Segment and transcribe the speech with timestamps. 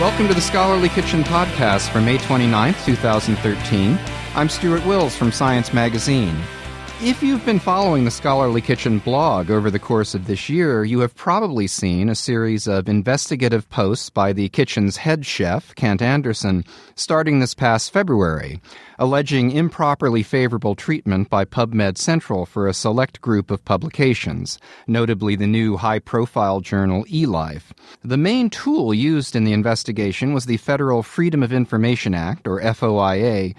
[0.00, 3.98] Welcome to the Scholarly Kitchen podcast for May 29th, 2013.
[4.34, 6.36] I'm Stewart Wills from Science Magazine.
[7.02, 11.00] If you've been following the Scholarly Kitchen blog over the course of this year, you
[11.00, 16.64] have probably seen a series of investigative posts by the kitchen's head chef, Kent Anderson,
[16.94, 18.60] starting this past February,
[18.98, 25.48] alleging improperly favorable treatment by PubMed Central for a select group of publications, notably the
[25.48, 27.72] new high profile journal eLife.
[28.02, 32.62] The main tool used in the investigation was the Federal Freedom of Information Act, or
[32.62, 33.54] FOIA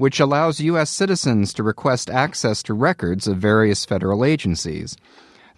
[0.00, 0.88] which allows U.S.
[0.88, 4.96] citizens to request access to records of various federal agencies.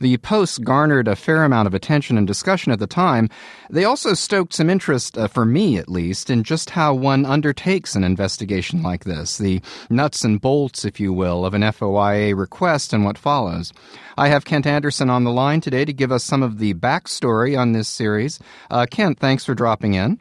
[0.00, 3.30] The posts garnered a fair amount of attention and discussion at the time.
[3.70, 7.94] They also stoked some interest, uh, for me at least, in just how one undertakes
[7.94, 12.92] an investigation like this, the nuts and bolts, if you will, of an FOIA request
[12.92, 13.72] and what follows.
[14.18, 17.56] I have Kent Anderson on the line today to give us some of the backstory
[17.56, 18.40] on this series.
[18.72, 20.18] Uh, Kent, thanks for dropping in.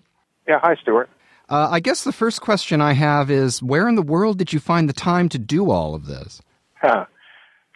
[0.48, 1.10] Yeah, hi, Stewart.
[1.52, 4.60] Uh, I guess the first question I have is where in the world did you
[4.62, 6.42] find the time to do all of this?
[6.82, 7.06] Huh.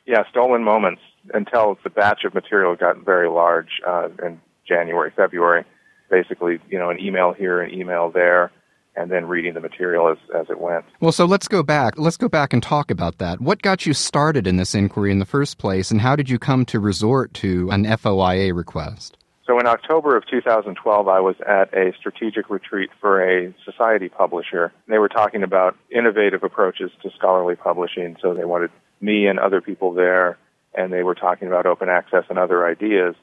[0.05, 1.01] Yeah, stolen moments
[1.33, 5.65] until the batch of material got very large uh, in January, February.
[6.09, 8.49] Basically, you know, an email here, an email there,
[8.95, 10.85] and then reading the material as, as it went.
[11.01, 11.95] Well, so let's go back.
[11.97, 13.41] Let's go back and talk about that.
[13.41, 16.39] What got you started in this inquiry in the first place, and how did you
[16.39, 19.17] come to resort to an FOIA request?
[19.45, 24.73] So in October of 2012, I was at a strategic retreat for a society publisher.
[24.87, 28.17] They were talking about innovative approaches to scholarly publishing.
[28.21, 30.39] So they wanted me and other people there,
[30.73, 33.13] and they were talking about open access and other ideas.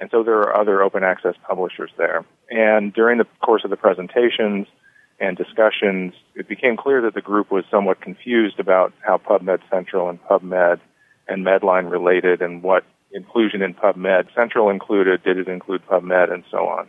[0.00, 2.24] And so there are other open access publishers there.
[2.50, 4.66] And during the course of the presentations
[5.20, 10.08] and discussions, it became clear that the group was somewhat confused about how PubMed Central
[10.08, 10.80] and PubMed
[11.28, 12.84] and Medline related and what
[13.16, 14.32] inclusion in PubMed.
[14.34, 16.88] Central included, did it include PubMed, and so on.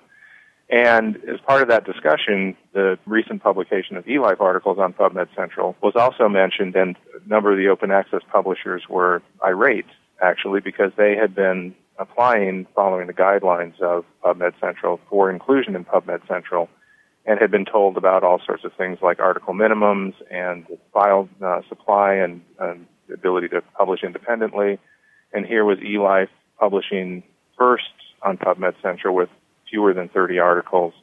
[0.69, 5.77] And as part of that discussion, the recent publication of eLife articles on PubMed Central
[5.81, 9.85] was also mentioned, and a number of the open access publishers were irate,
[10.21, 15.85] actually, because they had been applying following the guidelines of PubMed Central for inclusion in
[15.85, 16.69] PubMed Central
[17.25, 21.61] and had been told about all sorts of things like article minimums and file uh,
[21.67, 24.79] supply and, and the ability to publish independently
[25.37, 27.21] and here was eLife publishing
[27.57, 27.83] first
[28.23, 29.29] on PubMed Central with
[29.69, 30.93] fewer than 30 articles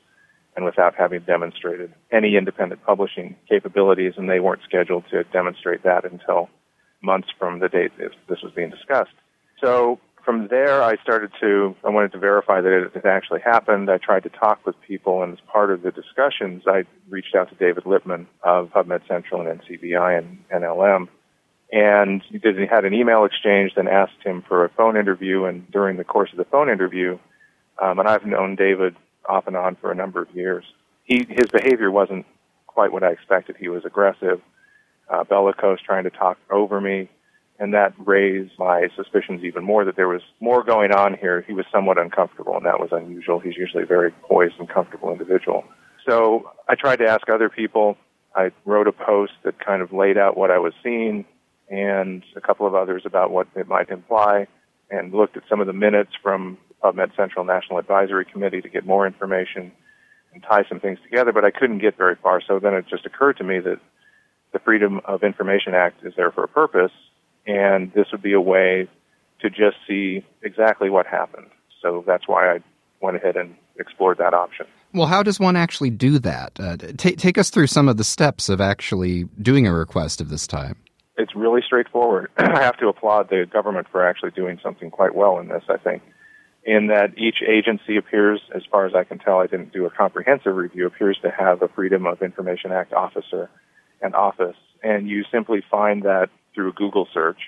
[0.56, 6.04] and without having demonstrated any independent publishing capabilities, and they weren't scheduled to demonstrate that
[6.04, 6.48] until
[7.00, 9.14] months from the date this was being discussed.
[9.60, 13.90] So from there, I started to, I wanted to verify that it had actually happened.
[13.90, 17.50] I tried to talk with people, and as part of the discussions, I reached out
[17.50, 21.08] to David Lipman of PubMed Central and NCBI and NLM
[21.72, 25.44] and he did he had an email exchange, then asked him for a phone interview.
[25.44, 27.18] And during the course of the phone interview,
[27.80, 28.96] um, and I've known David
[29.28, 30.64] off and on for a number of years,
[31.04, 32.26] he his behavior wasn't
[32.66, 33.56] quite what I expected.
[33.58, 34.40] He was aggressive,
[35.08, 37.08] uh, bellicose, trying to talk over me,
[37.58, 41.42] and that raised my suspicions even more that there was more going on here.
[41.46, 43.38] He was somewhat uncomfortable, and that was unusual.
[43.38, 45.64] He's usually a very poised and comfortable individual.
[46.08, 47.96] So I tried to ask other people.
[48.34, 51.24] I wrote a post that kind of laid out what I was seeing,
[51.74, 54.46] and a couple of others about what it might imply,
[54.90, 58.86] and looked at some of the minutes from PubMed Central National Advisory Committee to get
[58.86, 59.72] more information
[60.32, 62.40] and tie some things together, but I couldn't get very far.
[62.46, 63.80] So then it just occurred to me that
[64.52, 66.92] the Freedom of Information Act is there for a purpose,
[67.46, 68.88] and this would be a way
[69.40, 71.48] to just see exactly what happened.
[71.82, 72.58] So that's why I
[73.00, 74.66] went ahead and explored that option.
[74.92, 76.52] Well, how does one actually do that?
[76.60, 80.28] Uh, t- take us through some of the steps of actually doing a request of
[80.28, 80.76] this type
[81.16, 82.30] it's really straightforward.
[82.36, 85.76] I have to applaud the government for actually doing something quite well in this, I
[85.76, 86.02] think.
[86.64, 89.90] In that each agency appears, as far as I can tell, I didn't do a
[89.90, 93.50] comprehensive review, appears to have a Freedom of Information Act officer
[94.00, 94.56] and office.
[94.82, 97.38] And you simply find that through a Google search.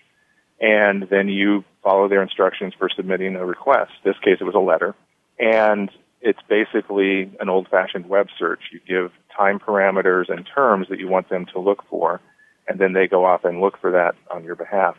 [0.60, 3.92] And then you follow their instructions for submitting a request.
[4.04, 4.94] In this case, it was a letter.
[5.38, 5.90] And
[6.20, 8.60] it's basically an old fashioned web search.
[8.70, 12.20] You give time parameters and terms that you want them to look for
[12.68, 14.96] and then they go off and look for that on your behalf.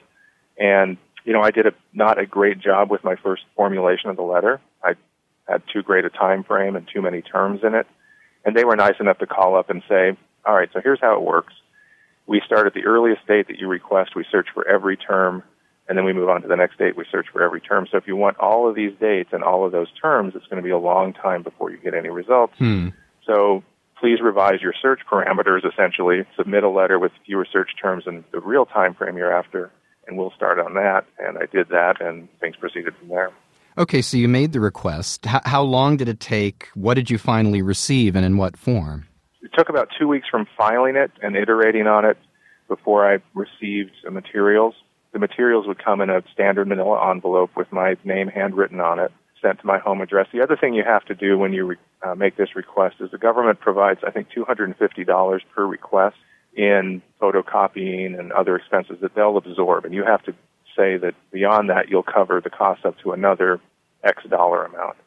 [0.58, 4.16] And you know, I did a not a great job with my first formulation of
[4.16, 4.62] the letter.
[4.84, 4.94] I
[5.48, 7.86] had too great a time frame and too many terms in it.
[8.46, 11.16] And they were nice enough to call up and say, "All right, so here's how
[11.16, 11.54] it works.
[12.28, 14.16] We start at the earliest date that you request.
[14.16, 15.44] We search for every term,
[15.90, 16.96] and then we move on to the next date.
[16.96, 17.88] We search for every term.
[17.92, 20.62] So if you want all of these dates and all of those terms, it's going
[20.62, 22.54] to be a long time before you get any results.
[22.58, 22.90] Hmm.
[23.26, 23.64] So
[24.00, 28.40] please revise your search parameters essentially, submit a letter with fewer search terms and the
[28.40, 29.72] real time frame you're after,
[30.08, 31.06] and we'll start on that.
[31.20, 33.32] And I did that, and things proceeded from there.
[33.78, 35.28] Okay, so you made the request.
[35.28, 36.70] H- how long did it take?
[36.74, 39.08] What did you finally receive, and in what form?
[39.42, 42.18] It took about two weeks from filing it and iterating on it
[42.68, 44.74] before I received the materials.
[45.14, 49.12] The materials would come in a standard manila envelope with my name handwritten on it,
[49.42, 50.28] sent to my home address.
[50.32, 53.12] The other thing you have to do when you re- uh, make this request is
[53.12, 56.16] the government provides, I think, $250 per request
[56.56, 59.86] in photocopying and other expenses that they'll absorb.
[59.86, 60.32] And you have to
[60.76, 63.60] say that beyond that, you'll cover the cost up to another
[64.04, 64.98] X dollar amount.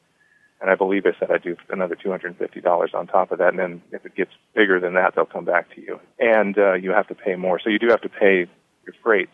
[0.61, 3.49] And I believe I said I'd do another $250 on top of that.
[3.49, 5.99] And then if it gets bigger than that, they'll come back to you.
[6.19, 7.59] And uh, you have to pay more.
[7.59, 8.47] So you do have to pay
[8.85, 9.31] your freight.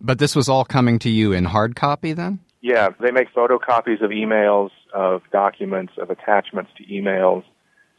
[0.00, 2.40] But this was all coming to you in hard copy then?
[2.62, 7.42] Yeah, they make photocopies of emails, of documents, of attachments to emails.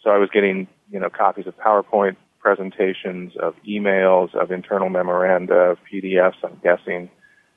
[0.01, 5.53] So I was getting, you know, copies of PowerPoint presentations, of emails, of internal memoranda,
[5.53, 7.09] of PDFs, I'm guessing,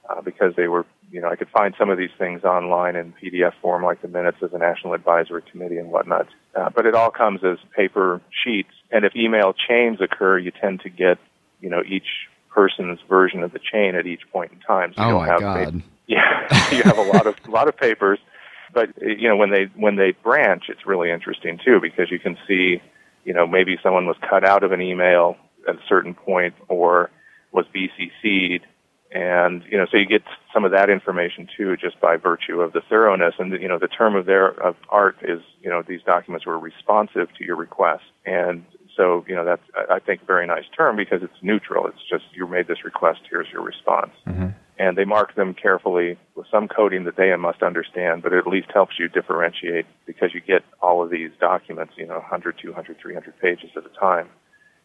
[0.09, 3.15] uh, because they were, you know, I could find some of these things online in
[3.23, 6.27] PDF form, like the minutes of the National Advisory Committee and whatnot.
[6.57, 8.73] Uh, but it all comes as paper sheets.
[8.91, 11.19] And if email chains occur, you tend to get,
[11.61, 14.93] you know, each person's version of the chain at each point in time.
[14.95, 15.83] So oh you don't my have God.
[16.07, 18.19] Yeah, you have a lot of a lot of papers,
[18.73, 22.37] but you know when they when they branch, it's really interesting too because you can
[22.47, 22.81] see,
[23.25, 25.37] you know, maybe someone was cut out of an email
[25.69, 27.11] at a certain point or
[27.53, 28.65] was BCC'd
[29.13, 30.23] and you know so you get
[30.53, 33.35] some of that information too just by virtue of the thoroughness.
[33.39, 36.59] And you know the term of their of art is you know these documents were
[36.59, 38.05] responsive to your request.
[38.25, 38.65] And
[38.97, 41.87] so you know that's i think a very nice term because it's neutral.
[41.87, 44.13] It's just you made this request here's your response.
[44.27, 44.49] Mm-hmm.
[44.79, 48.47] And they mark them carefully with some coding that they must understand but it at
[48.47, 52.97] least helps you differentiate because you get all of these documents you know 100 200
[53.01, 54.29] 300 pages at a time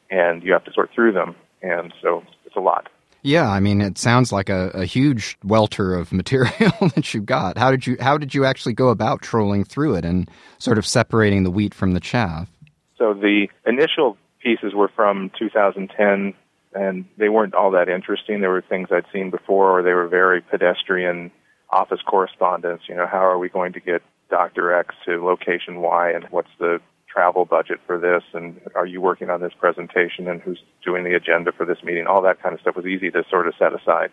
[0.09, 2.88] and you have to sort through them and so it's a lot
[3.23, 7.57] yeah, I mean, it sounds like a, a huge welter of material that you got.
[7.57, 10.85] How did you how did you actually go about trolling through it and sort of
[10.85, 12.49] separating the wheat from the chaff?
[12.97, 16.33] So the initial pieces were from 2010,
[16.73, 18.41] and they weren't all that interesting.
[18.41, 21.31] There were things I'd seen before, or they were very pedestrian
[21.69, 22.83] office correspondence.
[22.88, 24.73] You know, how are we going to get Dr.
[24.73, 29.29] X to location Y, and what's the travel budget for this and are you working
[29.29, 32.62] on this presentation and who's doing the agenda for this meeting all that kind of
[32.62, 34.09] stuff was easy to sort of set aside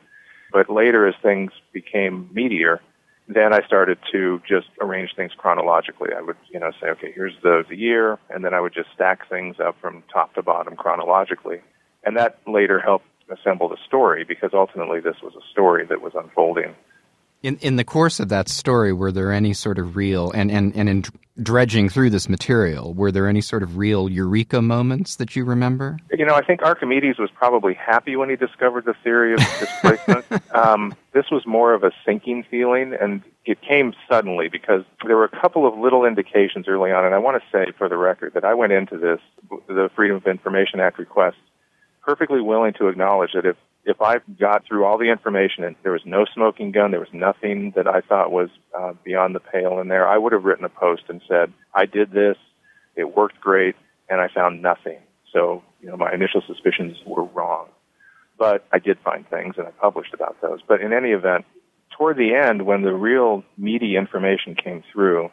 [0.52, 2.80] but later as things became meatier
[3.28, 6.08] then I started to just arrange things chronologically.
[6.16, 8.88] I would, you know, say, okay, here's the, the year, and then I would just
[8.94, 11.60] stack things up from top to bottom chronologically.
[12.04, 16.14] And that later helped assemble the story because ultimately this was a story that was
[16.14, 16.74] unfolding
[17.42, 20.74] in in the course of that story, were there any sort of real and, and,
[20.74, 21.04] and in
[21.40, 25.96] dredging through this material, were there any sort of real eureka moments that you remember?
[26.12, 30.24] You know, I think Archimedes was probably happy when he discovered the theory of displacement.
[30.54, 35.24] um, this was more of a sinking feeling, and it came suddenly because there were
[35.24, 37.04] a couple of little indications early on.
[37.04, 39.20] And I want to say, for the record, that I went into this,
[39.68, 41.36] the Freedom of Information Act request,
[42.08, 45.92] perfectly willing to acknowledge that if if I got through all the information and there
[45.92, 49.78] was no smoking gun, there was nothing that I thought was uh, beyond the pale
[49.78, 52.36] in there, I would have written a post and said, I did this,
[52.96, 53.76] it worked great,
[54.08, 54.98] and I found nothing.
[55.32, 57.68] So, you know, my initial suspicions were wrong.
[58.38, 60.60] But I did find things and I published about those.
[60.66, 61.44] But in any event,
[61.96, 65.30] toward the end, when the real meaty information came through,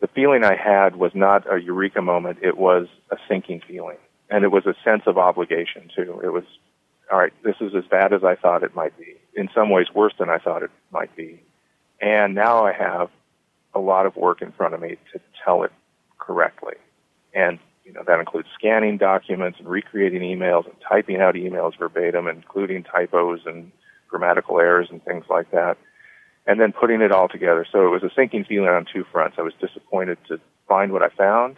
[0.00, 3.98] the feeling I had was not a eureka moment, it was a sinking feeling.
[4.30, 6.20] And it was a sense of obligation too.
[6.22, 6.44] It was
[7.10, 9.14] all right, this is as bad as I thought it might be.
[9.34, 11.40] In some ways, worse than I thought it might be.
[12.00, 13.10] And now I have
[13.74, 15.72] a lot of work in front of me to tell it
[16.18, 16.74] correctly.
[17.34, 22.26] And, you know, that includes scanning documents and recreating emails and typing out emails verbatim,
[22.26, 23.70] including typos and
[24.08, 25.76] grammatical errors and things like that.
[26.46, 27.66] And then putting it all together.
[27.70, 29.36] So it was a sinking feeling on two fronts.
[29.38, 31.56] I was disappointed to find what I found,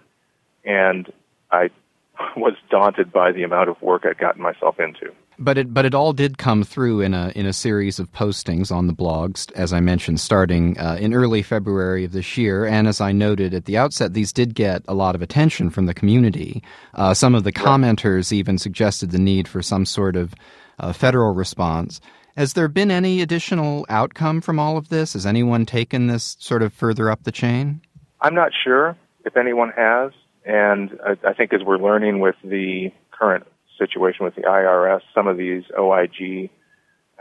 [0.64, 1.10] and
[1.50, 1.70] I
[2.36, 5.12] was daunted by the amount of work I'd gotten myself into.
[5.40, 8.72] But it but it all did come through in a in a series of postings
[8.72, 12.66] on the blogs, as I mentioned, starting uh, in early February of this year.
[12.66, 15.86] And as I noted at the outset, these did get a lot of attention from
[15.86, 16.62] the community.
[16.94, 20.34] Uh, some of the commenters even suggested the need for some sort of
[20.80, 22.00] uh, federal response.
[22.36, 25.12] Has there been any additional outcome from all of this?
[25.12, 27.80] Has anyone taken this sort of further up the chain?
[28.20, 30.12] I'm not sure if anyone has.
[30.44, 33.46] And I, I think as we're learning with the current
[33.78, 36.50] situation with the IRS, some of these OIG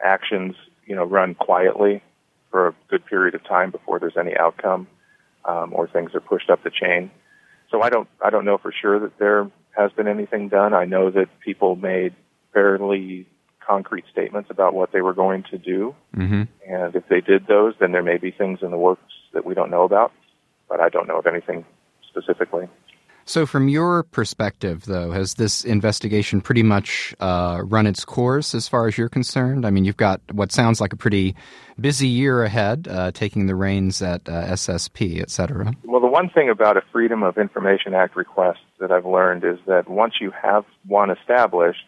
[0.04, 0.56] actions,
[0.86, 2.02] you know, run quietly
[2.50, 4.88] for a good period of time before there's any outcome,
[5.46, 7.12] um, or things are pushed up the chain.
[7.70, 10.74] So I don't, I don't know for sure that there has been anything done.
[10.74, 12.16] I know that people made
[12.54, 13.28] fairly
[13.66, 16.44] concrete statements about what they were going to do, mm-hmm.
[16.68, 19.54] and if they did those, then there may be things in the works that we
[19.54, 20.14] don't know about,
[20.70, 21.66] but I don't know of anything
[22.10, 22.70] specifically.
[23.28, 28.70] So, from your perspective, though, has this investigation pretty much uh, run its course as
[28.70, 29.66] far as you're concerned?
[29.66, 31.36] I mean, you've got what sounds like a pretty
[31.78, 35.74] busy year ahead, uh, taking the reins at uh, SSP, et cetera.
[35.84, 39.60] Well, the one thing about a Freedom of Information Act request that I've learned is
[39.68, 41.84] that once you have one established,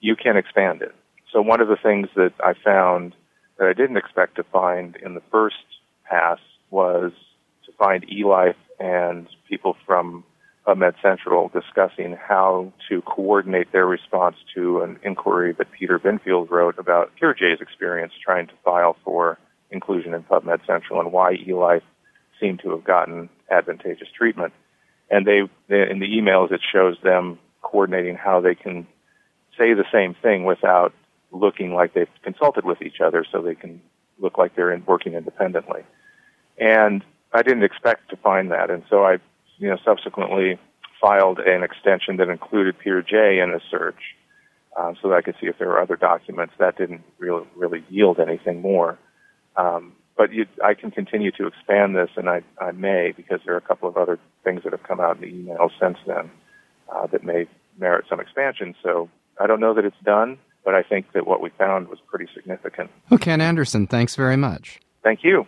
[0.00, 0.94] you can expand it.
[1.32, 3.16] So, one of the things that I found
[3.58, 5.56] that I didn't expect to find in the first
[6.08, 6.38] pass
[6.70, 7.10] was
[7.66, 10.22] to find eLife and people from
[10.66, 16.78] PubMed Central discussing how to coordinate their response to an inquiry that Peter Binfield wrote
[16.78, 19.38] about PeerJ's experience trying to file for
[19.70, 21.82] inclusion in PubMed Central and why eLife
[22.38, 24.52] seemed to have gotten advantageous treatment.
[25.10, 28.86] And they, in the emails, it shows them coordinating how they can
[29.58, 30.92] say the same thing without
[31.32, 33.80] looking like they've consulted with each other so they can
[34.18, 35.82] look like they're in, working independently.
[36.58, 38.70] And I didn't expect to find that.
[38.70, 39.18] And so I
[39.60, 40.58] you know, subsequently
[41.00, 44.00] filed an extension that included PeerJ in the search,
[44.76, 46.54] um, so that I could see if there were other documents.
[46.58, 48.98] That didn't really really yield anything more.
[49.56, 53.54] Um, but you, I can continue to expand this, and I, I may because there
[53.54, 56.30] are a couple of other things that have come out in the emails since then
[56.94, 57.46] uh, that may
[57.78, 58.74] merit some expansion.
[58.82, 59.08] So
[59.40, 62.26] I don't know that it's done, but I think that what we found was pretty
[62.34, 62.90] significant.
[63.08, 64.78] Well, Kent Anderson, thanks very much.
[65.02, 65.46] Thank you.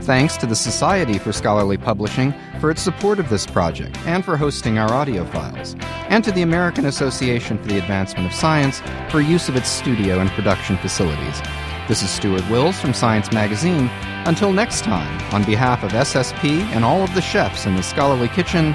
[0.00, 4.38] Thanks to the Society for Scholarly Publishing for its support of this project and for
[4.38, 5.76] hosting our audio files,
[6.08, 10.18] and to the American Association for the Advancement of Science for use of its studio
[10.18, 11.42] and production facilities.
[11.86, 13.90] This is Stewart Wills from Science Magazine.
[14.24, 18.28] Until next time, on behalf of SSP and all of the chefs in the Scholarly
[18.28, 18.72] Kitchen,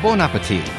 [0.00, 0.70] bon appetit.